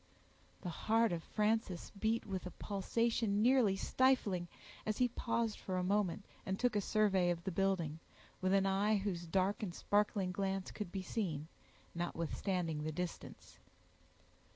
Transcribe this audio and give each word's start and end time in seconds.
The 0.61 0.69
heart 0.69 1.11
of 1.11 1.21
Frances 1.23 1.91
beat 1.91 2.25
with 2.25 2.47
a 2.47 2.49
pulsation 2.57 3.43
nearly 3.43 3.75
stifling, 3.75 4.47
as 4.83 4.97
he 4.97 5.07
paused 5.09 5.59
for 5.59 5.77
a 5.77 5.83
moment, 5.83 6.25
and 6.43 6.57
took 6.57 6.75
a 6.75 6.81
survey 6.81 7.29
of 7.29 7.43
the 7.43 7.51
building, 7.51 7.99
with 8.41 8.51
an 8.51 8.65
eye 8.65 8.97
whose 8.97 9.27
dark 9.27 9.61
and 9.61 9.75
sparkling 9.75 10.31
glance 10.31 10.71
could 10.71 10.91
be 10.91 11.03
seen, 11.03 11.49
notwithstanding 11.93 12.81
the 12.83 12.91
distance. 12.91 13.59